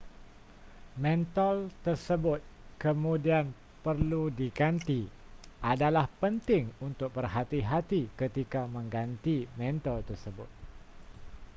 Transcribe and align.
mentol 1.03 1.57
tersebut 1.85 2.41
kemudian 2.83 3.45
perlu 3.85 4.23
diganti 4.39 5.01
adalah 5.71 6.05
penting 6.21 6.65
untuk 6.87 7.09
berhati-hati 7.15 8.01
ketika 8.21 8.61
mengganti 8.75 9.37
mentol 9.61 9.99
tersebut 10.09 10.49